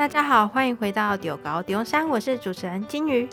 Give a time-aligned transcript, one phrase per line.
[0.00, 3.28] 大家好，欢迎回到中猴中山，我是主持人金鱼。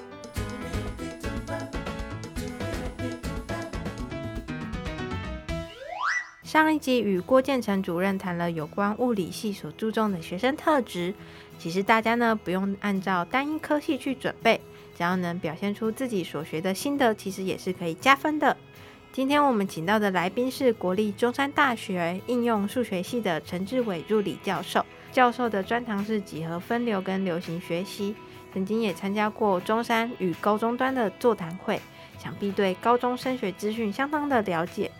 [6.43, 11.13] 上一集与郭建成主任谈了有关物理系所注重的学生特质。
[11.57, 14.59] 其实大家呢，不用按照单一科系去准备，
[14.97, 18.57] 只要能表现出自己所学的心得，其实也是可以加分的。
[19.13, 24.85] 今天我们请到的来宾是国立中山大学应用数学系的陈志伟助理教授。
[25.11, 28.15] 教授的专长是几何分流跟流行学习，
[28.53, 31.79] 曾经也参加过中山与高中端的座谈会，
[32.19, 34.91] 想必对高中升学资讯相当的了解。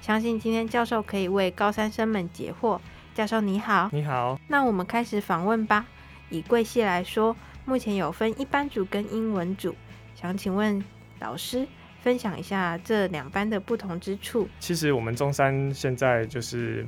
[0.00, 2.78] 相信今天教授可以为高三生们解惑。
[3.14, 4.38] 教授你好，你好。
[4.48, 5.86] 那我们开始访问吧。
[6.30, 9.74] 以贵系来说，目前有分一般组跟英文组，
[10.14, 10.84] 想请问
[11.20, 11.66] 老师。
[12.02, 14.46] 分享一下这两班的不同之处。
[14.60, 16.86] 其实我们中山现在就是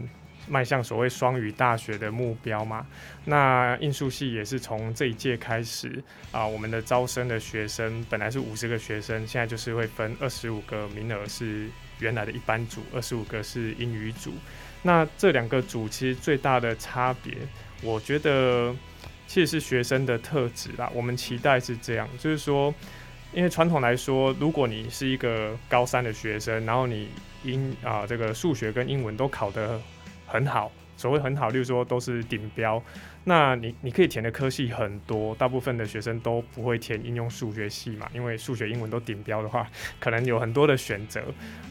[0.48, 2.86] 迈向所谓双语大学的目标嘛。
[3.24, 14.32] 那应数系也是从这一届开始啊，我们的招生的学生本来是五十个学生，现在就是会分二十五个名额是原来的一般组，二十五个是英语组。
[14.82, 17.34] 那这两个组其实最大的差别，
[17.82, 18.74] 我觉得
[19.26, 20.90] 其实是学生的特质啦。
[20.94, 22.74] 我们期待是这样，就是说。
[23.32, 27.08] 因为传统来说，如果你是一个高三的学生，然后你
[27.42, 29.78] 英啊、这个数学跟英文都考得
[30.26, 32.82] 很好，所谓很好，例如说都是顶标，
[33.24, 39.68] 那你你可以填的科系很多，大部分的学生都不会填应用数学系嘛，因为数学、英文都顶标的话，
[40.00, 41.22] 可能有很多的选择。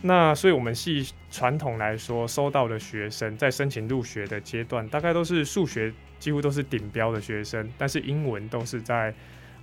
[0.01, 9.13] 那所以我们系传统来说，收到的学生在申请入学的阶段，大概都是数学几乎都是顶标的学生，但是英文都是在。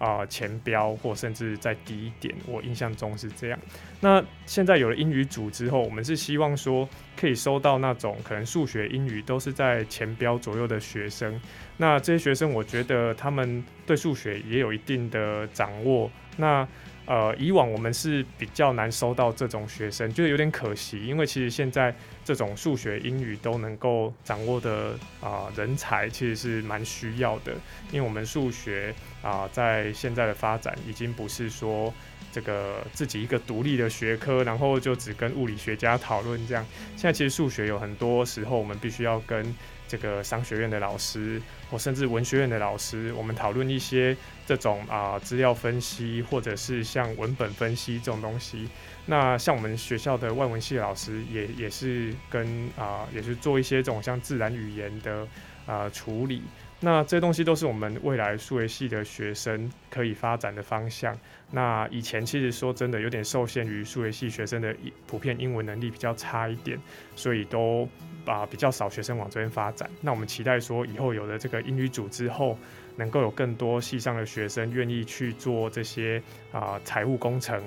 [0.03, 3.59] 啊、前标或甚至在低一点，我印象中是这样。
[4.01, 11.41] 那现在有了英语组之后，我们是希望说可以收到那种可能数学、英语都是在前标左右的学生。
[11.77, 16.11] 那这些学生，我觉得他们对数学也有一定的掌握。
[16.37, 16.67] 那
[17.13, 27.53] 呃，以往我们是比较难收到这种学生，就是有点可惜，因为其实现在这种数学、英语都能够掌握的啊、人才，其实是蛮需要的。
[27.91, 31.93] 因为我们数学啊、在现在的发展，已经不是说
[32.33, 36.65] 这个自己一个独立的学科，然后就只跟物理学家讨论这样。
[36.97, 39.55] 现在其实数学有很多时候，我们必须要跟
[39.87, 41.39] 这个商学院的老师，
[41.71, 48.69] 或甚至文学院的老师，我们讨论一些这种啊资料分析，或者是像文本分析这种东西。
[49.07, 55.27] 那像我们学校的外文系老师也，也是跟啊，也是做一些这种像自然语言的
[55.67, 56.43] 啊处理。
[56.81, 61.17] 那这些东西都是我们未来数学系的学生可以发展的方向。
[61.51, 64.75] 那以前其实说真的，有点受限于数学系学生的
[65.07, 66.79] 普遍英文能力比较差一点，
[67.15, 67.89] 所以都。
[68.25, 69.91] 啊，比较少学生往这边发展。
[70.01, 72.57] 那我们期待说，以后有了这个英语组之后，
[72.97, 76.23] 能够有更多系上的学生愿意去做这些
[76.53, 77.61] 啊财务工程，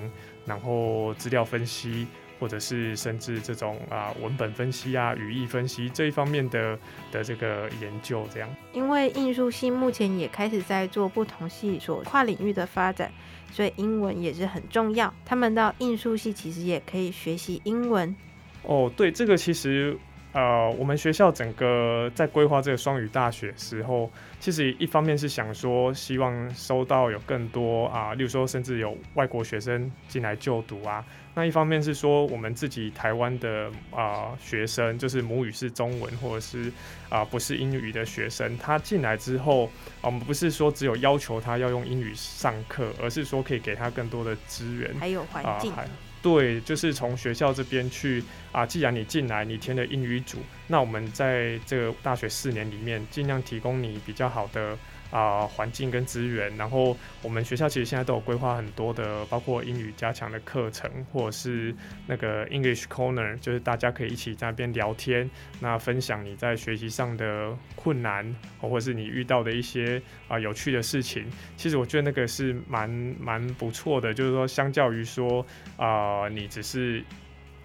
[0.46, 2.06] 然后资料分析，
[2.40, 6.78] 或者是甚至这种啊文本分析啊、语义分析这一方面的
[7.12, 8.26] 的这个研究。
[8.32, 13.12] 这样，因为应数系目前也开始在做不同系所跨领域的发展，
[13.52, 15.12] 所以英文也是很重要。
[15.24, 18.14] 他们到应数系其实也可以学习英文。
[18.62, 19.98] 哦，对，这个其实。
[20.36, 31.02] 呃，我们学校整个在规划这个双语大学时候，其实一方面是想说，希望收到有更多啊，例如说甚至有外国学生进来就读啊。
[31.34, 36.70] 那一方面是说，我们自己台湾的啊学生，就是母语是中文或者是
[37.08, 39.70] 啊不是英语的学生，他进来之后，
[40.02, 45.72] 我们不是说只有要求他要用英语上课，而是说可以给他更多的资源，还有环境。
[46.26, 48.20] 对，就是从学校这边去
[48.50, 48.66] 啊。
[48.66, 54.76] 既然你进来，你填的英语组，那我们在这个大学四年里面，尽量提供你比较好的。
[55.10, 61.74] 啊，环境跟资源，然后我们学校其实现在都有规划很多的，包括英语加强的课程，或者是
[62.06, 65.30] 那个 English Corner，就是大家可以一起在那边聊天，
[65.60, 71.24] 那分享你在学习上的困难，或者是你遇到的一些啊有趣的事情。
[71.56, 72.88] 其实我觉得那个是蛮
[73.20, 75.44] 蛮不错的，就是说相较于说
[75.76, 77.04] 啊，你只是。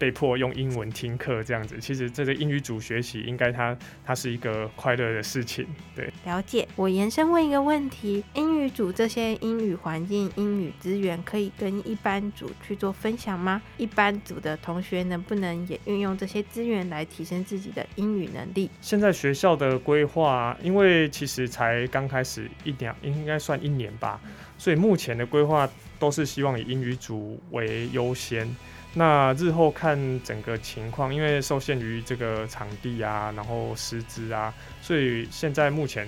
[0.02, 5.64] 被迫用英文听课这样子，其实这个英语组学习应该它它是一个快乐的事情。
[5.94, 6.66] 对，了解。
[6.74, 13.62] 我延伸问一个问题：英语组这些英语环境、英语资源可以跟一般组去做分享吗？
[13.76, 18.68] 一般组的同学能不能也运用这些资源来提升自己的英语能力？
[18.80, 24.20] 现在学校的规划，因为其实才刚开始一两，应该算一年吧，
[24.58, 25.70] 所以目前的规划
[26.00, 28.52] 都是希望以英语组为优先。
[28.94, 34.52] 那日后看整个情况，因为受限于这个场地啊，然后师资啊，
[34.82, 36.06] 所以现在目前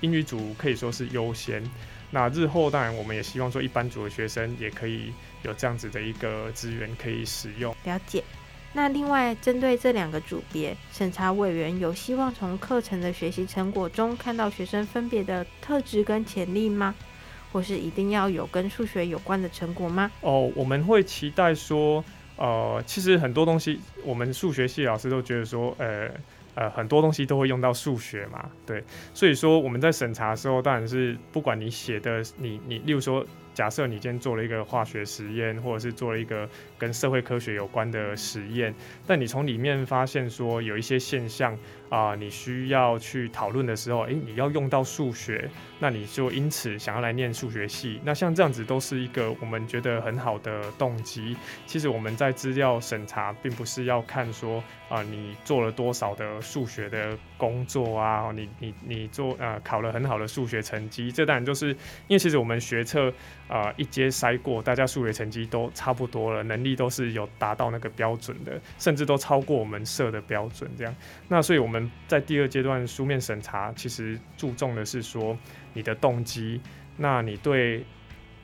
[0.00, 1.62] 英语组可以说是优先。
[2.10, 5.12] 那日后当然我们也希望说一般组的学生也可以
[5.42, 7.74] 有这样子的一个资源可以使用。
[7.84, 8.22] 了解。
[8.72, 16.94] 那另外针对这两个组别，审查委员有希望从课程的学习成果中看到学生分别的特质跟潜力吗？
[17.54, 20.10] 或是一定要有跟数学有关的成果吗？
[20.22, 22.04] 哦，我们会期待说，
[22.36, 26.10] 呃，其实很多东西，我们数学系老师都觉得说，呃
[26.56, 28.82] 呃，很多东西都会用到数学嘛，对，
[29.14, 33.24] 所以说我们在审查的时候，当然是不管你写的，你你，例如说。
[33.54, 38.74] 假设你今天做了一个化学实验，或者是做了一个跟社会科学有关的实验，
[39.06, 41.56] 但你从里面发现说有一些现象
[41.94, 45.48] 啊、你需要去讨论的时候，诶、你要用到数学，
[45.78, 48.00] 那你就因此想要来念数学系。
[48.02, 51.36] 那像这样子都是一个我们觉得很好的动机。
[51.66, 61.68] 其实我们在资料审查，并不是要看说啊、你做了多少的数学的工作啊，你你你做呃考了很好的数学成绩，这当然就是
[62.08, 63.12] 因为其实我们学测。
[63.46, 70.68] 啊、一阶筛过，大家数学成绩都差不多了，能力都是有达到那个标准的，甚至都超过我们设的标准。
[70.78, 70.96] 这样，
[71.28, 75.36] 那所以我们在第二阶段书面审查，其实注重的是说
[75.72, 76.60] 你的动机，
[76.96, 77.84] 那你对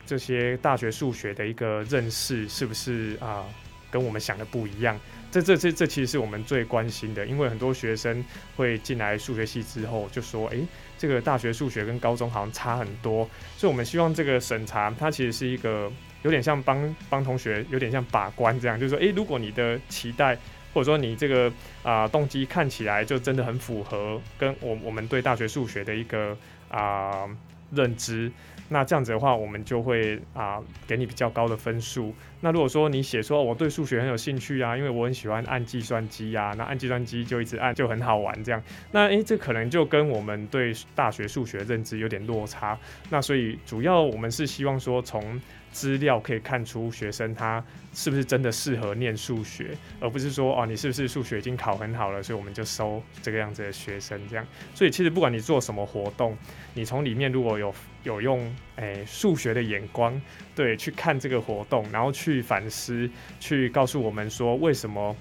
[0.05, 3.45] 这些大学数学的一个认识是不是啊、
[3.89, 4.99] 跟我们想的不一样？
[5.31, 8.21] 这这这这其实是我们最关心的，因为很多学生
[8.57, 10.65] 会进来数学系之后就说，诶，
[10.97, 15.89] 这个大学数学跟高中好像差很多，所以我们希望这个审查它其实是一个
[16.23, 20.37] 有点像帮帮同学有点像把关这样，就是说，诶，如果你的期待
[20.73, 21.51] 或者说你这个
[21.83, 26.37] 啊、动机看起来就真的很符合跟我我们对大学数学的一个
[26.69, 27.27] 啊、
[27.71, 28.31] 认知。
[28.69, 32.15] 那这样子的话，我们就会啊、给你比较高的分数。
[32.39, 38.63] 那如果说你写说我对数学很有兴趣啊，因为我很喜欢按计算机啊，那按计算机就一直按就很好玩这样。
[38.93, 42.79] 那诶、这可能就跟我们对大学数学认知有点落差。
[43.09, 45.41] 那所以主要我们是希望说从
[45.71, 47.63] 资料可以看出学生他
[47.93, 54.45] 是不是真的适合念数学，而不是说哦你是不是数学已经考很好了，所以我们就收这个样子的学生这样。
[54.75, 56.37] 所以其实不管你做什么活动，
[56.73, 57.73] 你从里面如果有
[58.03, 60.19] 有用诶数学的眼光，
[60.55, 63.09] 对，去看这个活动，然后去反思，
[63.39, 65.15] 去告诉我们说为什么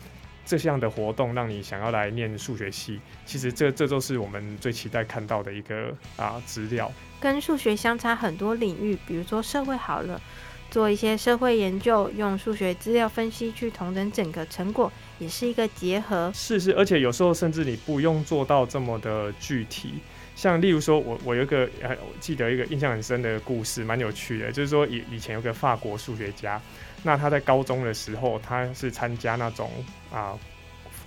[0.50, 2.98] 这项的活动让你想要来念数学系。
[3.24, 6.90] 其实这这都是我们最期待看到的一个啊资料。
[7.20, 10.20] 跟数学相差很多领域，比如说社会好了，
[10.68, 16.32] 做一些社会研究，用数学资料分析去统整整个成果，也是一个结合。
[16.34, 20.00] 是是，而且有时候甚至你不用做到这么的具体。
[20.40, 24.50] 像例如说，我我有一个呃，我记得一个印象很深的故事，蛮有趣的。
[24.50, 26.58] 就是说，以以前有个法国数学家，
[27.02, 29.70] 那他在高中的时候，他是参加那种
[30.10, 30.32] 啊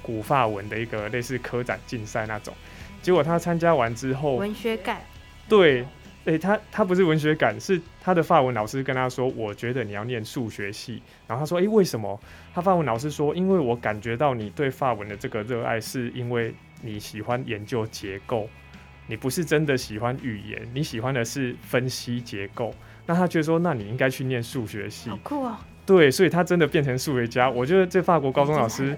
[0.04, 2.54] 古法文的一个类似科展竞赛那种。
[3.02, 5.02] 结果他参加完之后，文学感。
[5.50, 5.80] 对，
[6.26, 12.22] 诶、欸，他他不是文学感，是他的法文老师跟他说：“我觉得你要念数学系。”然后他说：“诶、欸，为什么？”
[12.54, 16.54] 他法文老师说：“因为我感觉到你对法文的这个热爱，是因为
[16.84, 18.48] 你喜欢研究结构。”
[19.08, 22.74] 你不是真的喜欢语言，你喜欢的是分析结构。
[23.06, 25.10] 那他觉得说，那你应该去念数学系。
[25.10, 25.58] 好酷哦！
[25.86, 27.50] 对，所以他真的变成数学家。
[27.50, 28.96] 我觉得这法国高中老师，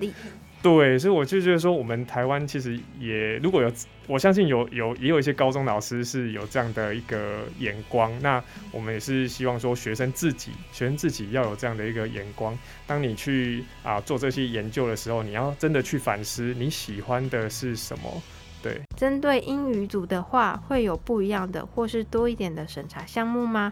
[0.62, 3.72] 对，所以我就觉得说，我们台湾其实也如果有，
[4.06, 8.12] 我相信有有也有一些高中老师是有这样的一个眼光。
[8.22, 12.56] 那我们也是希望说，学生自己，学生自己要有这样的一个眼光。
[12.85, 18.21] 当你去啊做这些研究的时候，你要真的去反思，你喜欢的是什么。
[18.66, 23.72] 对，针对英语组的话，会有不一样的或是多一点的审查项目吗？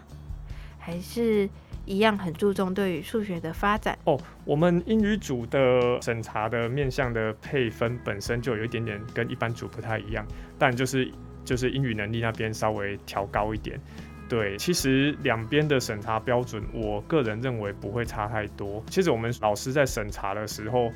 [0.78, 1.48] 还是
[1.84, 3.98] 一样很注重对于数学的发展？
[4.04, 10.24] 哦，我们英语组的审查的面向的配分本身就有一点点跟一般组不太一样，
[10.56, 11.10] 但就是
[11.44, 13.80] 就是英语能力那边稍微调高一点。
[14.28, 18.80] 对，其实两边的审查标准，我个人认为不会差太多。
[18.88, 20.92] 其实我们老师在审查的时候。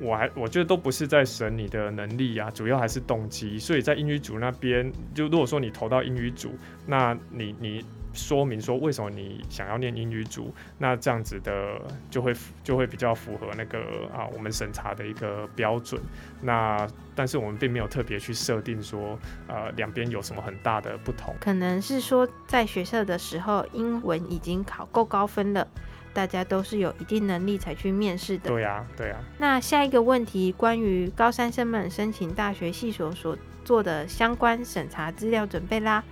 [0.00, 3.58] 我还我觉得都不是在审你的能力啊，主要还是动机。
[3.58, 6.54] 所以在英语组那边，就如果说你投到英语组，
[6.86, 12.34] 那你你说明说为什么你想要念英语组，那这样子的就会
[12.64, 13.78] 就会比较符合那个
[14.14, 16.00] 啊我们审查的一个标准。
[16.40, 21.34] 那但是我们并没有特别去设定说呃两边有什么很大的不同。
[21.40, 25.66] 可能是说在学校的时候，英文已经考够高分了。
[26.16, 28.48] 大家都是有一定能力才去面试的。
[28.48, 29.16] 对呀，对呀。
[29.36, 36.02] 那下一个问题，关于高三生们申请大学系所所做的相关审查资料准备啦，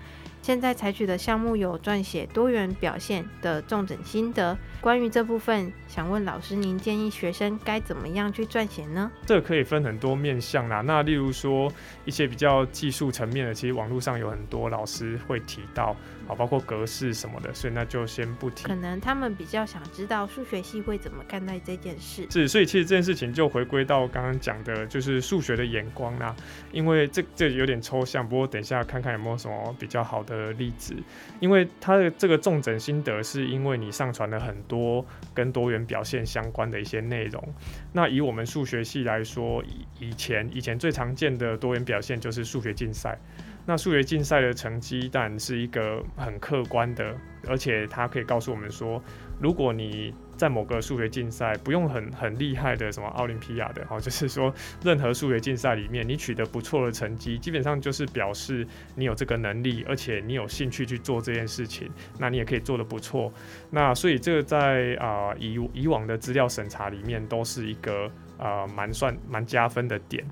[0.43, 4.55] 现在采取的项目有撰写多元表现的重整心得。
[4.83, 9.11] 关于这部分，想问老师，您建议学生该怎么样去撰写呢？
[9.25, 10.83] 这可以分很多面向啦。
[10.83, 11.73] 那例如说
[12.05, 15.97] 一些比较技术层面的，其实网络上有很多老师会提到，
[16.29, 18.65] 啊，包括格式什么的，所以那就先不提。
[18.65, 22.27] 可能他们比较想知道数学系会怎么看待这件事。
[22.31, 26.35] 是，所以其实这件事情就回归到刚刚讲的，就是数学的眼光啦。
[26.73, 30.97] 因为这这有点抽象，不过等一下看看有没有什么比较好的例子。
[31.39, 34.55] 因为它的这个重整心得，是因为你上传了很。
[34.67, 35.05] 多
[35.35, 37.55] 跟多元表现相关的一些内容。
[37.93, 43.19] 那以我们数学系来说，以以前以前最常见的多元表现就是数学竞赛。
[43.67, 47.15] 那数学竞赛的成绩当然是一个很客观的，
[47.49, 49.03] 而且它可以告诉我们说，
[49.41, 54.53] 如果你在某个数学竞赛不用很很厉害的什么奥林匹亚的，哈，就是说
[54.83, 58.67] 任何数学竞赛里面你取得不错的成绩，基本上就是表示
[58.97, 63.33] 你有这个能力，而且你有兴趣去做这件事情，那你也可以做得不错。
[63.71, 70.23] 那所以这个在啊、以以往的资料审查里面都是一个啊蛮、算蛮加分的点。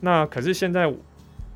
[0.00, 0.90] 那可是现在。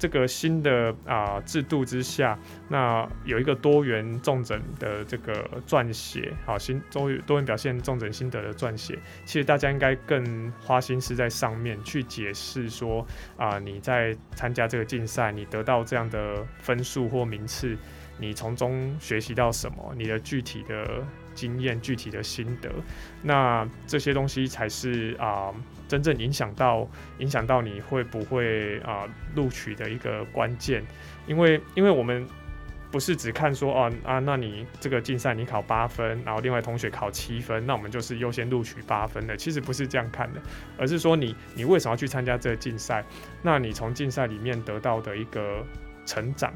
[0.02, 2.36] 这个新的啊、制度之下，
[2.68, 13.06] 那有一个多元重整的这个撰写，好，新多元多元表现重整心得的撰写，其实大家应该更花心思在上面去解释说
[13.36, 17.78] 啊、你在参加这个竞赛，你得到这样的分数或名次，
[18.18, 21.04] 你从中学习到什么，你的具体的。
[21.34, 22.70] 经验具体的心得，
[23.22, 25.50] 那这些东西才是啊、
[25.92, 30.82] 真正影响到影响到你会不会啊录、取的一个关键，
[31.26, 32.26] 因为因为我们
[32.90, 40.40] 不是只看说哦啊，那你这个竞赛你考八分，然后另外同学考七分，那我们就是优先录取八分的，其实不是这样看的，
[40.78, 43.04] 而是说你你为什么要去参加这个竞赛？
[43.42, 45.62] 那你从竞赛里面得到的一个
[46.06, 46.50] 成长。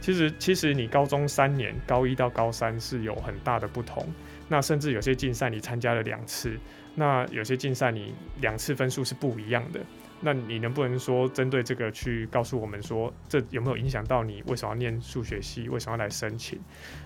[0.00, 4.06] 其实，其实你高中三年，高一到高三是有很大的不同。
[4.46, 6.56] 那甚至有些竞赛你参加了两次，
[6.96, 9.80] 那有些竞赛你两次分数是不一样的。
[10.22, 16.58] 那你能不能说针对这个去告诉我们说，这有没有影响到你为什么要念数学系，为什么要来申请？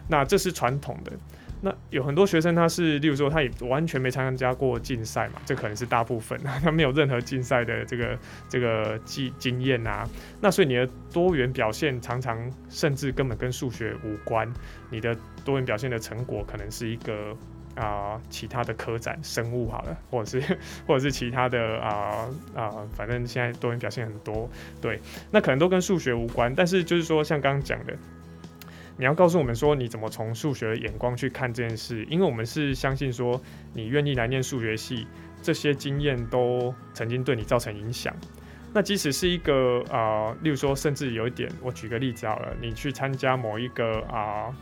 [0.08, 1.12] 那这是传统的。
[1.60, 8.16] 那有很多学生他是，例如说他也完全没参加过竞赛嘛，这可能是大部分， 他没有任何竞赛的这个
[8.48, 10.08] 这个经经验啊。
[10.40, 14.50] 那所以你的多元表现常常甚至根本跟数学无关，
[14.88, 17.36] 你的多元表现的成果可能是一个
[17.80, 24.48] 啊、其他的科展生物好了， 或者是 或者是其他的啊啊、反正现在多元表现很多，
[24.80, 27.96] 对，那可能都跟数学无关，但是就是说像刚刚讲的。
[28.96, 32.04] 你要告诉我们说，你怎么从数学的眼光去看这件事？
[32.10, 33.40] 因为我们是相信说，
[33.72, 35.06] 你愿意来念数学系，
[35.40, 38.14] 这些经验都曾经对你造成影响。
[38.74, 44.54] 那即使是一个啊、例如说，甚至有一点，我举个例子好了，你去参加某一个啊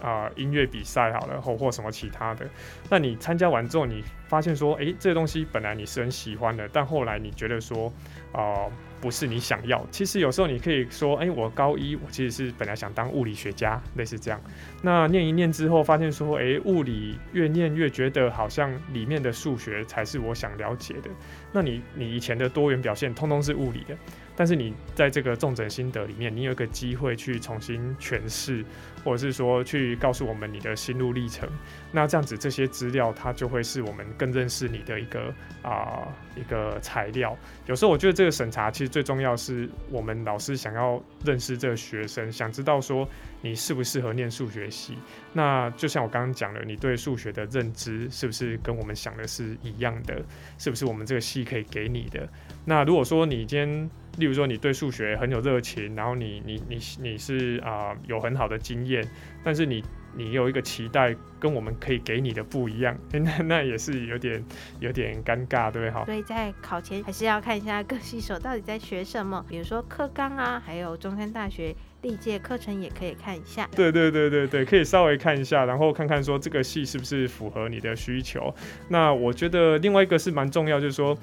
[0.00, 2.48] 啊、音乐比赛好了，或或什么其他的，
[2.88, 7.92] 那你参加完之后，你发现说，诶，这个东西本来你是很喜欢的，但后来你觉得说，
[8.32, 8.66] 啊、
[9.00, 14.40] 不是你想要，其实有时候你可以说，哎、欸，我高一我其实是本来想当物理学家，类似这样。
[14.82, 21.10] 那念一念之后，发现说，哎、欸，物理越念越觉得好像里面的数学才是我想了解的。
[21.52, 23.96] 那你你以前的多元表现通通是物理的。
[24.34, 28.64] 但是你在这个重整心得里面，你有一个机会去重新诠释，
[29.04, 31.48] 或者是说去告诉我们你的心路历程。
[31.92, 37.36] 那这样子这些资料，它就会是我们更认识你的一个啊、一个材料。
[37.66, 43.06] 有时候我觉得这个审查其实最重要是我们老师想要认识这个学生，想知道说
[43.42, 44.96] 你适不适合念数学系。
[45.32, 50.22] 那就像我刚刚讲的，你对数学的认知是不是跟我们想的是一样的？
[50.58, 52.26] 是不是我们这个系可以给你的？
[52.64, 59.02] 那如果说你今天，例如说你对数学很有热情，然后你你你你是啊、呃、有很好的经验，
[59.42, 59.82] 但是你
[60.14, 64.44] 你有一个期待跟我们可以给你的不一样， 那那也是有点
[64.80, 66.04] 有点尴尬，对不对？
[66.04, 73.66] 所以在考前还是要看一下各系所到底在学什么，比如说课纲啊，还有中山大学历届课程也可以看一下。
[73.74, 78.54] 对对对对对，可以稍微看一下，然后看看说这个系是不是符合你的需求。
[78.88, 81.16] 那我觉得另外一个是蛮重要，就是说。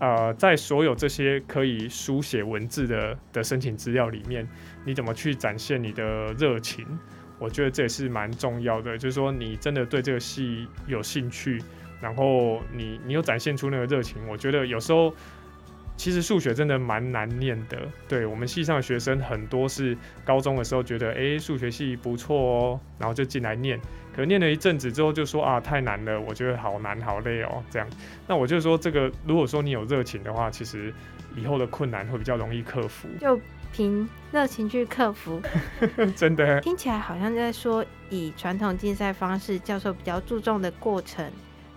[0.00, 4.48] 呃，在所有这些可以书写文字的的申请资料里面，
[4.84, 6.86] 你怎么去展现你的热情？
[7.38, 8.96] 我觉得这也是蛮重要的。
[8.96, 11.62] 就是说，你真的对这个戏有兴趣，
[12.00, 14.26] 然后你你又展现出那个热情。
[14.26, 15.14] 我觉得有时候
[16.00, 17.76] 其实数学真的蛮难念的。
[18.08, 23.78] 对，我们系上的学生很多是高中的时候觉得，诶，数学系不错哦，然后就进来念。
[24.16, 27.86] 可念了一阵子之后，就说啊，太难了，我觉得好难好累哦，这样。
[28.26, 30.90] 那我就说，这个如果说你有热情的话，其实
[31.36, 33.06] 以后的困难会比较容易克服。
[33.20, 33.38] 就
[33.70, 35.42] 凭热情去克服。
[36.16, 41.30] 真的，听起来好像在说，以传统竞赛方式，教授比较注重的过程。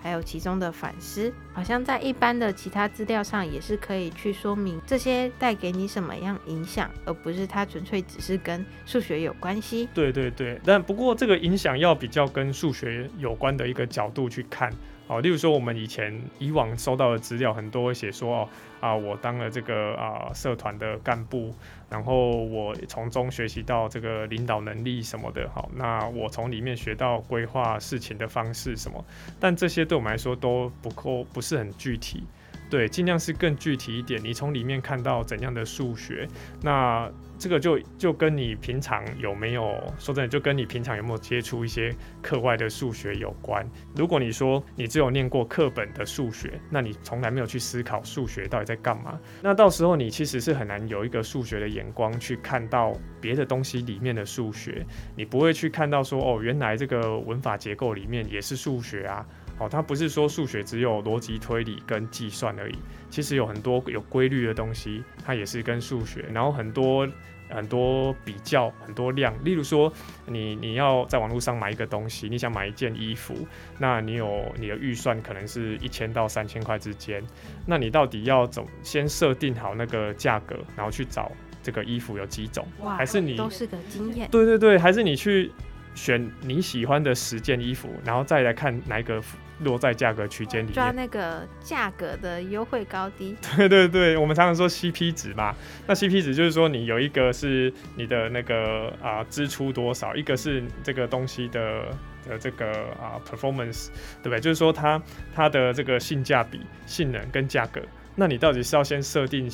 [0.04, 9.88] 还有其中的反思，好像在一般的其他资料上也是可以去说明这些带给你什么样影响，而不是它纯粹只是跟数学有关系。
[9.94, 14.70] 对对对，但不过这个影响要比较跟数学有关的一个角度去看。
[15.08, 21.54] 哦，例如说，我们以前以往收到的资料很多会写说，哦啊，我当了这个啊社团的干部，
[21.90, 29.04] 然后我从中学习到这个领导能力什么的，好，那我从里面学到规划事情的方式什么，
[29.40, 32.24] 但这些对我们来说都不够，不是很具体。
[32.70, 34.20] 对，尽量是更具体一点。
[34.24, 36.28] 你从里面看到怎样的数学，
[36.62, 43.70] 那这个就就跟你平常有没有说真的，就跟你平常有没有接触一些课外的数学有关。
[43.96, 54.86] 如果你说你只有念过课本的数学，那你从来没有去思考数学到底在干嘛，那到时候你其实是很难有一个数学的眼光去看到别的东西里面的数学。
[55.16, 59.26] 你不会去看到说哦，原来这个文法结构里面也是数学啊。
[59.64, 62.76] 哦，它不是说数学只有逻辑推理跟计算而已，
[63.10, 66.26] 其实有很多有规律的东西，它也是跟数学。
[66.34, 67.08] 然后很多
[67.50, 69.92] 很多比较，很多量，例如说
[70.26, 73.36] 你你要在网络上买一个东西，你想买一件衣服，
[73.80, 77.24] 那你有你的预算可能是一千到三千块之间，
[77.66, 84.30] 那你到底要怎先设定好那个价格，然后去找这个衣服有几种，哇还是你都是个经验？
[84.30, 85.52] 对对对，还是你去。
[85.96, 89.22] 选你喜欢的十件衣服，然后再来看哪一个
[89.60, 93.36] 落在价格区间里面，抓那个价格的优惠高低。
[93.56, 95.56] 对对对，我们常常说 CP 值嘛，
[95.88, 101.86] 那 CP 值就是说你有一个是你的那个啊、呃、支出多少，一个是这个东西的
[102.28, 103.90] 的这个啊、呃、performance，
[104.22, 104.40] 对不对？
[104.40, 105.02] 就是说它
[105.36, 107.82] 它的这个性价比、性能跟价格，
[108.16, 109.50] 那你到底是要先设定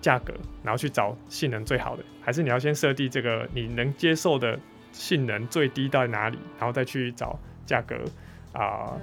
[0.00, 4.58] 价格，然后去找性能最好的，还是你要先设定这个你能接受的？
[4.90, 7.94] 性能最低到哪里，然后再去找价格
[8.58, 8.92] 啊？
[8.94, 9.00] 呃、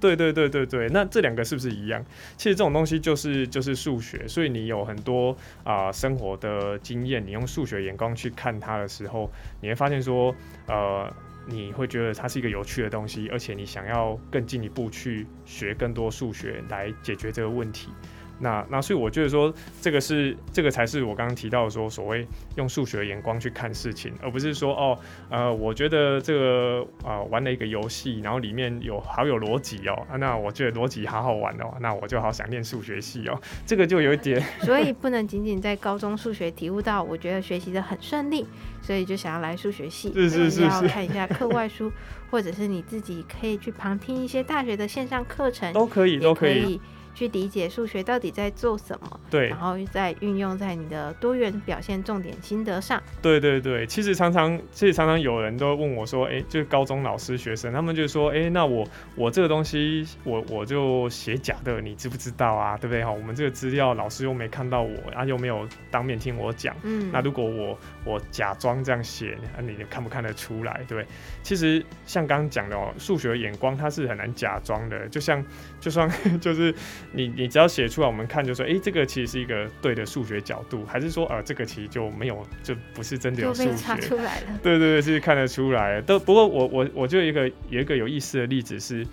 [0.00, 2.04] 对对对对对，那这两个是不是一样？
[2.36, 10.34] 其实这种东西就是就是数学，所以你有很多啊、呃、生活的经验，你用数学眼光去看它的时候，你会发现说，
[10.66, 11.12] 呃，
[11.46, 17.88] 你会觉得它是一个有趣的东西，而且你想要更进一步去学更多数学来解决这个问题。
[18.38, 24.98] 那那所以我觉得说，这个是这个才是我刚刚提到的说，所谓用数学的眼光去看事情，而不是说哦，
[25.30, 38.46] 呃，我觉得这个啊、呃、玩了一个游戏，然后里面有好有逻辑哦，那我觉得逻辑好好玩哦，那我就好想念数学系哦，这个就有一点， 所以不能仅仅在高中数学体悟到，我觉得学习的很顺利，
[38.82, 41.90] 所以就想要来数学系，是是是是，要看一下课外书，
[42.30, 46.80] 或者是你自己可以去旁听一些大学的线上课程，都可以，都可以。
[47.16, 53.02] 去理解数学到底在做什么，对，然后再运用在你的多元表现重点心得上。
[53.22, 62.76] 对对对，其实常常，其实常常有人都问我说，哎、欸，就是高中老师学生，他们就说，哎、欸，那我我这个东西，我我就写假的，你知不知道啊？
[62.76, 63.02] 对不对？
[63.02, 70.82] 哈，我们这个资料老师又没看到我，啊，又没有当面听我讲，嗯，那如果我我假装这样写，啊，你看不看得出来？
[70.86, 71.06] 对不对？
[71.42, 75.42] 其实像刚刚讲的哦，数学眼光它是很难假装的，就像
[75.86, 76.10] 就算
[76.42, 76.74] 就是。
[77.12, 83.74] 你你只要写出来，我们看就说，哎、欸，这个其实是一个对的数学角度，还是说，呃，这个其实就没有，就不是真的有数学。
[83.76, 84.46] 查出来了。
[84.62, 86.00] 对对对，是看得出来。
[86.02, 89.06] 都不过我我我就一个有一个有意思的例子是，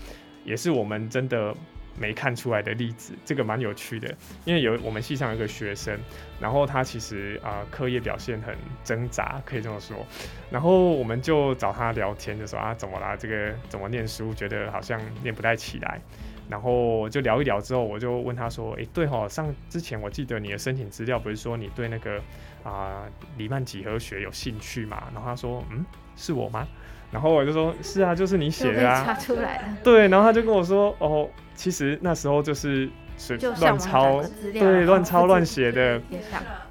[0.43, 1.55] 也是我们真的
[1.97, 4.13] 没看出来的例子，这个蛮有趣的。
[4.43, 5.97] 因为有我们系上有一个学生，
[6.41, 10.05] 然后他其实啊课业表现很挣扎，可以这么说。
[10.51, 13.15] 然后我们就找他聊天，就说啊怎么啦？
[13.15, 14.33] 这个怎么念书？
[14.33, 16.01] 觉得好像念不太起来。
[16.49, 22.21] 然后就聊一聊之后，我就问他说：“诶，对哈，上之前我记得你的申请资料不是说你对那个
[22.63, 23.03] 啊
[23.37, 26.67] 黎曼几何学有兴趣嘛？”然后他说：“嗯，是我吗？”
[27.11, 29.77] 然后我就说：“是啊，就是你写的啊。”查出来了。
[29.83, 32.89] 对，然后他就跟我说：“哦，其实那时候就是
[33.23, 36.01] 随乱抄，对，乱抄乱写的。”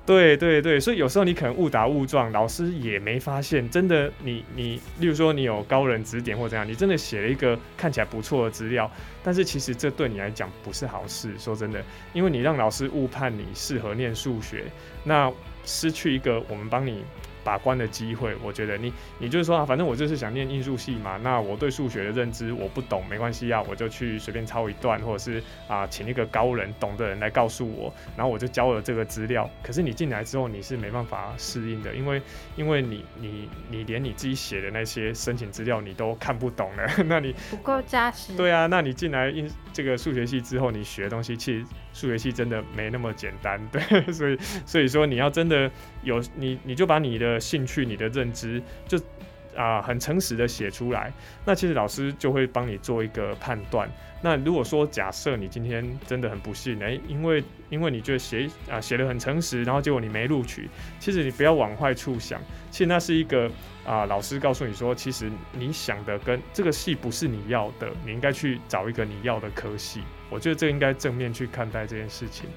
[0.05, 3.71] 对对对，所以有时候你可能误打误撞，老师也没发现。
[3.71, 8.91] 真的你，你你，例如说你有高人指点或怎样，你真的写了一个看起来不错的资料，
[9.23, 11.31] 但是其实这对你来讲不是好事。
[11.39, 11.81] 说真的，
[12.13, 14.65] 因为你让老师误判你适合念数学，
[15.05, 15.33] 那
[15.65, 17.05] 失去一个我们帮你
[17.45, 18.35] 把关的机会。
[18.43, 29.49] 我觉得你你就是说啊，反正我就是想念艺术系嘛，那我对数学的认知我不懂没关系啊，我就去随便抄一段，或者是啊请一个高人懂的人来告诉我，然后我就交了这个资料。
[29.63, 32.23] 可是你进来之后你是没办法适应的，因为
[32.57, 38.37] 因为你你你连你自己写的那些申请资料你都看不懂了， 那你不够扎实。
[38.37, 45.71] 对啊，那你进来应这个数学系之后，你学的东西其实数学系真的没那么简单，对，所以所以说你要真的
[46.03, 48.99] 有你你就把你的的兴趣、你的认知就
[49.55, 51.13] 啊、很诚实的写出来，
[51.45, 53.87] 那其实老师就会帮你做一个判断。
[54.23, 62.41] 那如果说假设你今天真的很不幸，哎、欸，因为因为你觉得写啊写的很诚实，然后结果你没录取，其实你不要往坏处想，
[62.71, 63.51] 其实那是一个
[63.85, 70.01] 啊、老师告诉你说，其实你想的跟这个系不是你要的，你应该去找一个你要的科系。
[70.31, 72.49] 我觉得这应该正面去看待这件事情。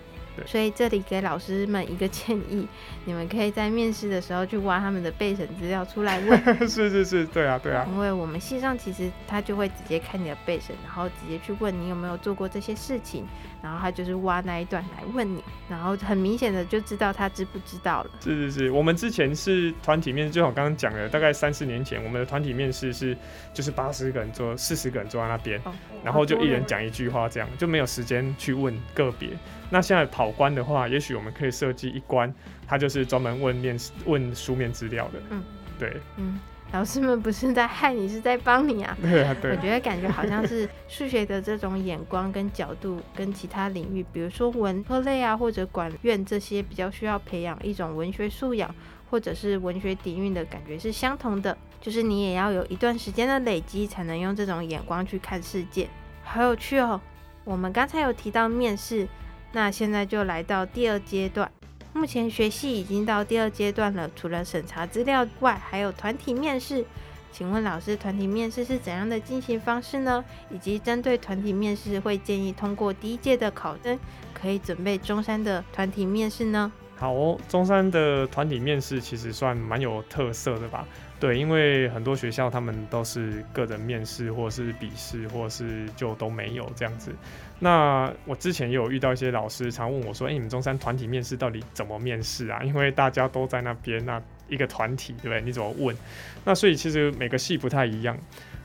[0.46, 2.68] 所以这里给老师们一个建议，
[3.06, 6.44] 你们可以在面试的时候去挖他们的备审资料出来问。
[6.68, 7.88] 是是是，对啊对啊。
[7.92, 13.26] 因为我们系上其实他就会直接看你的备审，然后直接去问你有没有做过这些事情，
[13.62, 18.12] 然后他就是挖那一段来问你，然后很明显的就知道他知不知道了。
[18.20, 23.18] 是是是，我们之前是团体面试，就像我刚刚讲的，大概三四年前，我们的团体面试是
[23.54, 29.30] 就是八十个人坐，四十个人坐在那边，哦， 然后就一人讲一句话，这样就没有时间去问个别。
[29.70, 32.32] 那现在跑关的话，也许我们可以设计一关，
[32.68, 35.20] 他就是专门问面试、问书面资料的。
[35.32, 35.44] 嗯，
[35.80, 36.40] 对，嗯，
[36.76, 38.98] 老师们不是在害你，是在帮你啊。
[39.02, 39.52] 对啊，对。
[39.52, 48.76] 我觉得感觉好像是数学的这种眼光跟角度，跟其他领域，比如说文科类啊，或者管院这些比较需要培养一种文学素养，
[49.10, 51.58] 或者是文学底蕴的感觉是相同的。
[51.80, 55.88] 就是你也要有一段时间的累积，才能用这种眼光去看世界。
[56.24, 57.00] 好有趣哦！
[57.46, 59.08] 我们刚才有提到面试。
[59.54, 61.50] 那现在就来到第二阶段，
[61.96, 64.12] 目前学系已经到第二阶段了。
[64.18, 66.86] 除了审查资料外，还有团体面试。
[67.32, 70.24] 请问老师，团体面试是怎样的进行方式呢？
[70.50, 73.98] 以及针对团体面试，会建议通过第一届的考生，
[74.34, 76.70] 可以准备中山的团体面试呢？
[76.98, 80.88] 好哦，中山的团体面试其实算蛮有特色的吧？
[81.20, 87.14] 对，因为很多学校他们都是个人面试，或是笔试，或是就都没有这样子。
[87.60, 92.62] 那我之前也有遇到一些老师常问我说：“哎、你们中山团体面试到底怎么面试啊？
[92.64, 95.42] 因为大家都在那边，那一个团体，对不对？
[95.42, 95.96] 你怎么问？
[96.44, 98.18] 那所以其实每个系不太一样。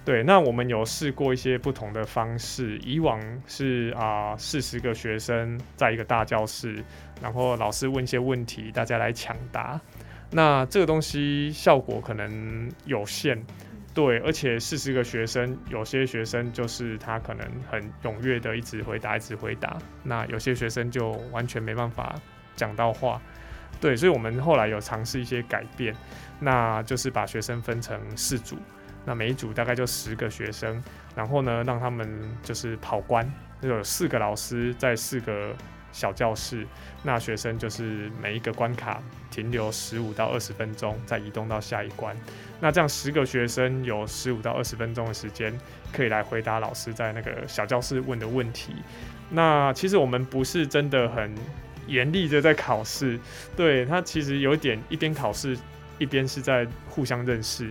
[0.04, 2.78] 对，那我们有试过一些不同的方式。
[2.78, 6.82] 以往是啊，四十个学生在一个大教室，
[7.22, 9.80] 然后老师问一些问题，大家来抢答。
[10.30, 13.40] 那这个东西效果可能有限。”
[13.92, 19.76] 对，而且四十个学生，有些学生就是他可能很踊跃的一直回答，一直回答。
[20.04, 22.14] 那有些学生就完全没办法
[22.54, 23.20] 讲到话。
[23.80, 25.92] 对，所以我们后来有尝试一些改变，
[26.38, 28.56] 那就是把学生分成四组，
[29.04, 30.82] 那每一组大概就十个学生，
[31.14, 32.08] 然后呢，让他们
[32.42, 35.54] 就是跑关，就有四个老师在四个
[35.92, 36.66] 小教室，
[37.02, 42.14] 那学生就是每一个关卡停留十五到二十分钟，再移动到下一关。
[42.60, 45.52] 那这样十个学生有十五到二十分钟的时间，
[45.92, 48.74] 可以来回答老师在那个小教室问的问题。
[49.30, 51.34] 那其实我们不是真的很
[51.86, 53.18] 严厉的在考试，
[53.56, 55.56] 对，他其实有一点一边考试
[55.98, 57.68] 一边是在互相认识。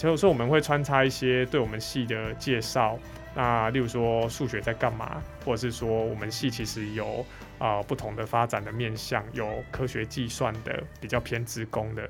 [0.00, 2.98] 所以说我们会穿插一些对我们系的介绍，
[3.34, 7.24] 那例如说数学在干嘛，或者是说我们系其实有
[7.58, 12.08] 啊、不同的发展的面向，有科学计算的，比较偏资工的，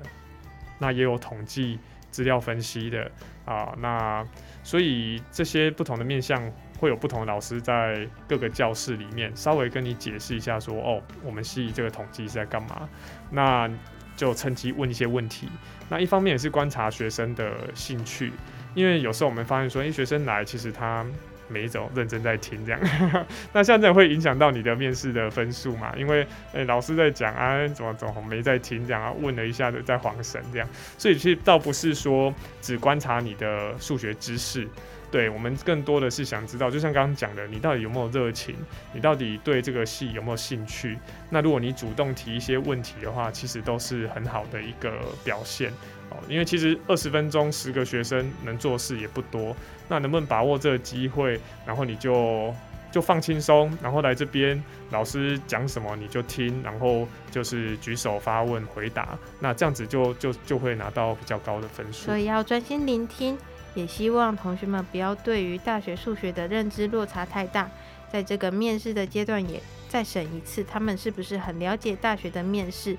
[0.79, 1.77] 那也有统计。
[2.11, 3.09] 资料分析的
[3.45, 4.21] 啊，那
[4.63, 12.89] 所以这些不同的面向会有不同的老师在各个教室里面稍微跟你解释一下，说哦，我们系这个统计是在干嘛，
[13.29, 13.69] 那
[14.21, 15.49] 就趁机问一些问题。
[15.89, 18.31] 那一方面也是观察学生的兴趣，
[18.75, 21.03] 因为有时候我们发现说，诶，学生来其实他。
[21.53, 22.79] 没走认真在听这样，
[23.51, 25.93] 那像这样会影响到你的面试的分数嘛？
[25.97, 29.11] 因为诶、老师在讲啊，怎么怎么没在听这样啊？
[29.19, 34.65] 问了一下子在晃神这样，所以其实倒不是说只观察你的数学知识，
[35.11, 38.55] 对，我们更多的是想知道，就像刚刚讲的，你到底有没有热情？
[38.93, 40.97] 你到底对这个戏有没有兴趣？
[41.29, 45.69] 那如果你主动提一些问题的话，其实都是很好的一个表现
[46.09, 46.17] 哦。
[46.29, 49.53] 因为其实二十分钟十个学生能做事也不多，
[49.89, 51.37] 那能不能把握这个机会？
[51.65, 52.53] 然后你就
[52.89, 62.05] 就放轻松，然后来这边老师讲什么你就听，然后就是举手发问回答，那这样子就就就会拿到比较高的分数。
[62.05, 63.37] 所以要专心聆听，
[63.73, 67.69] 也希望同学们不要对于大学数学的认知落差太大，
[68.11, 72.97] 在这个面试的阶段也再审一次，他们是不是很了解大学的面试？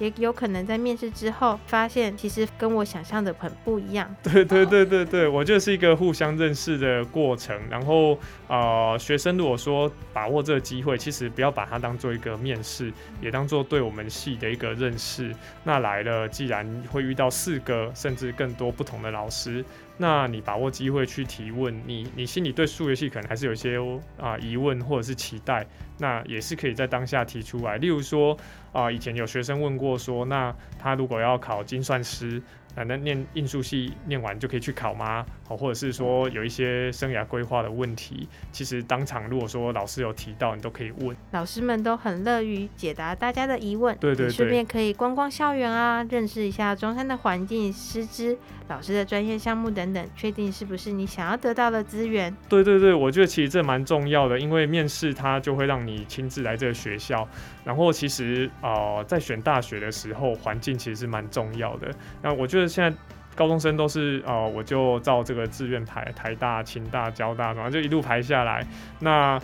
[0.00, 4.12] 也有可能在面试之后发现，其实跟我想象的很不一样。
[4.24, 7.56] 对对对对对，我就是一个互相认识的过程。
[7.70, 15.32] 然后呃，学生如果说把握这个机会，其实不要把它当做一个面试，也当做对我们系的一个认识。
[15.62, 19.64] 那来了，既然会遇到四个甚至更多不同的老师。
[19.96, 23.78] 那你把握机会去提问，你你心里对数学系可能还是有一些
[24.18, 25.66] 啊疑问或者是期待，
[25.98, 27.76] 那也是可以在当下提出来。
[27.76, 28.36] 例如说
[28.72, 32.42] 啊，以前有学生问过说，那他如果要考精算师。
[32.76, 35.24] 那那念应数系念完就可以去考吗？
[35.46, 41.16] 好，或者是说有一些生涯规划的问题，其实当场如果说老师有提到，你都可以问。
[41.30, 43.96] 老师们都很乐于解答大家的疑问。
[43.98, 44.30] 对对对。
[44.30, 48.36] 顺便可以观光校园啊，认识一下中山的环境、师资、
[48.68, 52.34] 老师的专业项目等等，确定是不是你想要得到的资源。
[52.48, 57.26] 对对对，我觉得其实这蛮重要的，因为面试它就会让你亲自来这个学校，
[57.64, 61.90] 然后其实啊、呃，在选大学的时候，环境其实是蛮重要的。
[62.20, 62.64] 那我觉得。
[62.74, 62.98] 现在
[63.34, 68.66] 高中生都是哦，我就照这个志愿排，台大、清大、交大，然后就一路排下来，
[69.00, 69.40] 那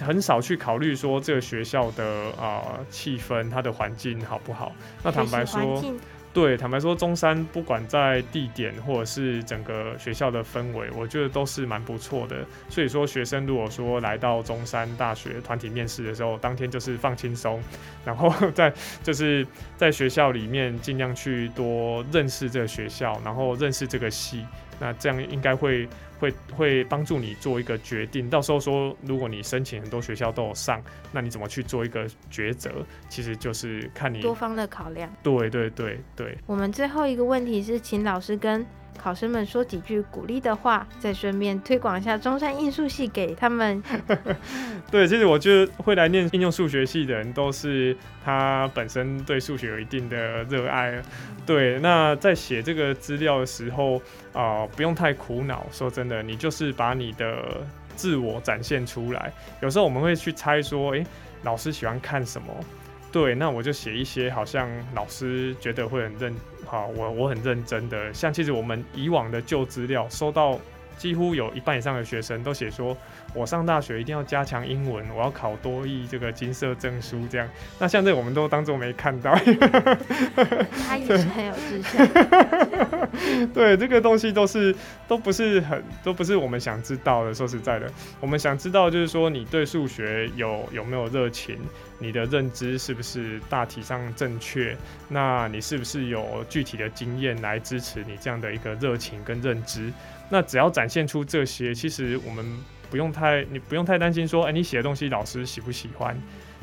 [0.00, 2.04] 很少去考虑说这个学校的
[2.40, 4.72] 啊气氛，它的环境好不好？
[5.02, 5.82] 那坦白说。
[6.32, 12.46] 对，坦白说，中山不管在地点或者是整个学校的氛围，我觉得都是蛮不错的。
[12.68, 17.60] 所以说，学生如果说来到中山大学团体面试的时候，当天就是放轻松，
[18.04, 19.44] 然后 在就是
[19.76, 24.46] 在学校里面尽量去多认识这个学校，然后认识这个系，
[24.80, 25.86] 那这样应该会。
[26.20, 30.78] 会会帮助你做一个决定，到时候说，如果你申请很多学校都有上，
[31.10, 32.70] 那你怎么去做一个抉择？
[33.08, 35.10] 其实就是看你多方的考量。
[35.22, 36.36] 对对对对。
[36.44, 38.62] 我们最后一个问题是，请老师跟
[38.98, 43.82] 考生们说几句鼓励的话，再顺便推广一下中山应数系给他们。
[44.90, 51.00] 对，其实我觉得会来念应用数学系的人，都是他本身对数学有一定的热爱。
[51.46, 54.00] 对，那在写这个资料的时候
[54.32, 55.66] 啊、不用太苦恼。
[55.72, 57.62] 说真的，你就是把你的
[57.96, 59.32] 自我展现出来。
[59.60, 61.06] 有时候我们会去猜说，诶，
[61.42, 62.48] 老师喜欢看什么？
[63.12, 66.34] 对，那我就写一些好像老师觉得会很认。
[66.64, 70.56] 好，我我很认真的，像其实我们以往的旧资料收到，
[70.96, 72.96] 几乎有一半以上的学生都写说，
[73.34, 77.48] 我上大学一定要加强英文，我要考多益这个金色证书这样。
[77.78, 79.34] 那像这我们都当做没看到。
[80.86, 82.06] 他也是很有志向。
[83.52, 84.74] 对，这个东西都是
[85.08, 87.32] 都不是很都不是我们想知道的。
[87.32, 91.58] 说实在的，我们想知道就是说你对数学有有没有热情。
[92.02, 94.74] 你的认知是不是大体上正确？
[95.08, 99.92] 那你是不是有具体的经验来支持你这样的一个热情跟认知？
[100.30, 102.46] 那只要展现出这些，其实我们
[102.88, 106.16] 不用太，你不用太担心说，哎，你写的东西老师喜不喜欢？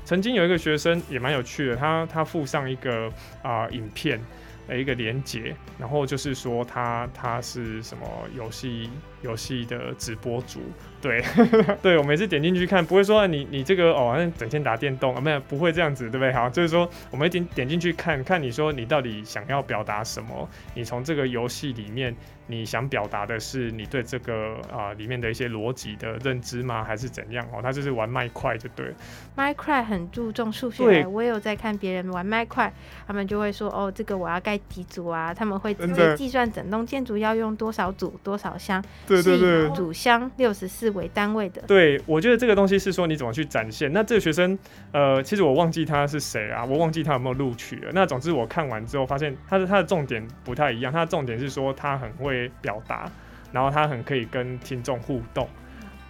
[0.03, 3.11] 曾经有一个学生也蛮有趣的，他他附上一个
[3.43, 4.19] 啊、影片。
[4.67, 8.89] 的一个连结，然后就是说他他是什么游戏
[9.21, 10.59] 游戏的直播主，
[11.01, 11.23] 对
[11.81, 16.33] 对，我每次点进去看，不会说你你这个哦，好像整天打电动啊，没有不会这样子，对不对？
[16.33, 20.49] 好，就是说我们一点点进去看看，你说你到底想要表达什么？
[20.73, 22.13] 你从这个游戏里面。
[22.47, 26.83] 你想表达的是你对这个啊、呃、里面的一些逻辑的认知吗？
[26.83, 27.45] 还是怎样？
[27.53, 28.93] 哦，他就是玩麦块就对了。
[29.35, 32.71] 麦块很注重数学，我也有在看别人玩麦块，
[33.05, 35.33] 他们就会说哦，这个我要盖几组啊？
[35.33, 41.61] 他们会直接计算整栋建筑要用多少组多少箱，对对对，以组箱六十四为单位的。
[41.63, 43.91] 对，我觉得这个东西是说你怎么去展现。
[43.91, 44.57] 那这个学生
[44.93, 47.91] 呃，其实我忘记他是谁啊，我忘记他有没有录取了。
[47.93, 52.36] 那总之我看完之后发现他的他的重点不太一样，他的重点是说他很会。
[52.61, 53.09] 表达，
[53.51, 55.47] 然后他很可以跟听众互动，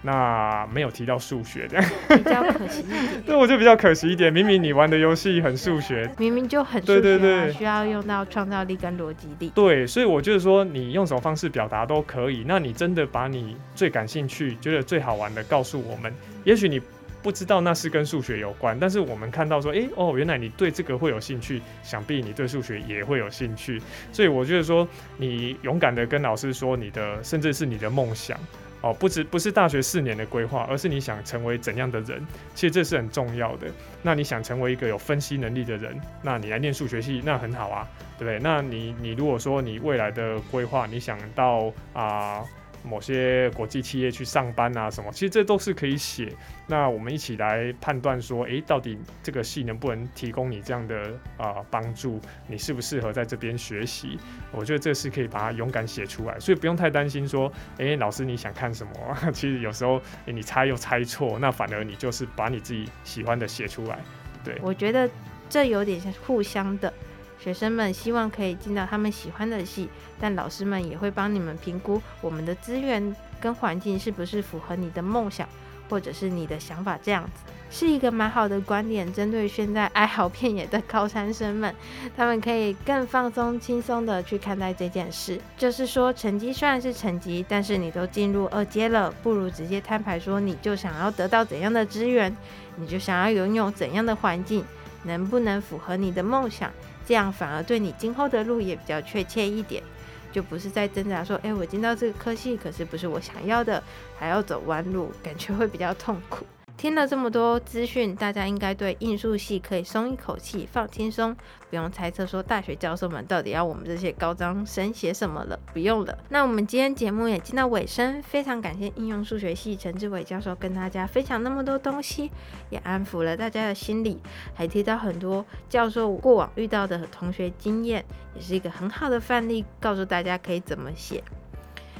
[0.02, 3.22] 那没有提到数学这样，比较可惜一点。
[3.26, 4.32] 对，我就比较可惜一点。
[4.32, 9.50] 明明你玩的游戏很数学，明明就很对对对，需要用到创造力跟逻辑力。
[9.54, 12.44] 对，所以我就是说，你用什么方式表达都可以。
[12.46, 16.12] 那你真的把你最感兴趣、觉得最好玩的告诉我们，
[16.44, 16.80] 也许你。
[17.22, 23.80] 不知道那是跟数学有关，但是我们看到说，诶、哦，原来你对这个会有兴趣，想必你对数学也会有兴趣，
[24.12, 28.38] 所以我觉得说，你勇敢的跟老师说你的，甚至是你的梦想，
[28.80, 33.66] 哦，不止不是大学四年的规划，而是你想成为怎样的人，其实这是很重要的。
[34.02, 38.38] 那你想成为一个有分析能力的人，那你来念数学系，那很好啊，对不对？
[38.40, 42.44] 那你你如果说你未来的规划，你想到啊。
[42.82, 46.32] 某些国际企业去上班啊，什么，其实这都是可以写。
[46.66, 52.20] 那我们一起来判断说，诶，到底这个系能不能提供你这样的啊帮助？
[52.46, 54.18] 你适不适合在这边学习？
[54.52, 58.92] 我觉得这是可以把它勇敢写出来，所以不用太担心说，诶，老师你想看什么？
[59.32, 63.98] 其实有时候你猜又猜错，那反而你就是把你自己喜欢的写出来。
[64.44, 65.08] 对，我觉得
[65.48, 66.92] 这有点像互相的。
[67.38, 69.88] 学生们希望可以进到他们喜欢的系，
[70.20, 75.48] 但老师们也会帮你们评估我们的资源跟环境是不是符合你的梦想，
[75.88, 76.98] 或者是你的想法。
[77.02, 77.30] 这样子
[77.70, 81.72] 是一个蛮好的观点，针对现在哀嚎遍野的高三生们，
[82.16, 85.38] 他们可以更放松、轻松的去看待这件事。
[85.56, 92.34] 就是说，成绩虽然是成绩，但是你都进入二阶了，不如直接摊牌说，你就想要得到怎样的资源，
[92.76, 94.64] 你就想要拥有怎样的环境，
[95.04, 96.72] 能不能符合你的梦想？
[97.08, 99.82] 这样反而对你今后的路也比较确切一点，
[100.30, 103.82] 就不是在挣扎说，哎，我进到这个科系，可是不是我想要的，
[104.18, 106.44] 还要走弯路，感觉会比较痛苦。
[106.78, 111.36] 听了这么多资讯，大家应该对应数系可以松一口气，放轻松，
[111.68, 116.16] 不用猜测说大学教授们到底要我们这些高中生写什么了，不用了。
[116.28, 122.30] 那我们今天节目也进到尾声，非常感谢应用数学系陈志伟教授跟大家分享那么多东西，
[122.70, 124.22] 也安抚了大家的心理，
[124.54, 128.04] 还提到很多教授过往遇到的同学经验，
[128.36, 131.24] 也是一个很好的范例，告诉大家可以怎么写。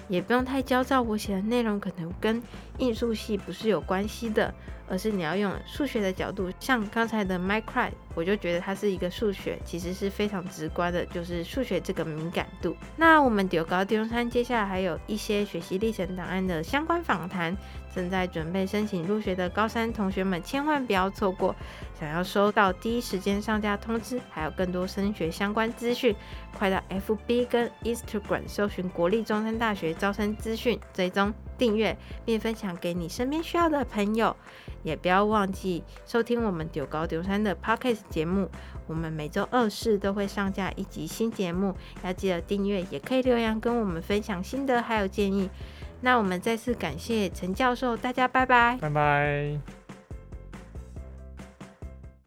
[0.09, 2.43] 也不用太焦躁，我写的内容可能跟
[2.79, 4.53] 艺术系不是有关系的，
[4.89, 12.77] 而是你要用数学的角度，像刚才的 micro，我就觉得它是一个数学，其实是非常直观的，就是数学这个敏感度。
[12.97, 17.57] 那我们丢高丢山，接下来还有一些学习历程档案的相关访谈。
[17.95, 21.55] 正在准备申请入学的高三同学们，千万不要错过！
[21.99, 26.15] 想要收到第一时间上架通知，还有更多升学相关资讯，
[26.57, 34.37] 快到 FB 跟 Instagram 搜寻国立中山大学招生资讯，追踪订阅并分享给你身边需要的朋友。
[34.85, 38.49] 也不要忘记收听我们丢高丢三的 Podcast 节目，
[38.87, 41.75] 我们每周二四都会上架一集新节目，
[42.05, 45.51] 要记得订阅，也可以留言跟我们分享心得还有建议。
[46.01, 49.78] 那我们再次感谢陈教授，大家拜拜，拜拜。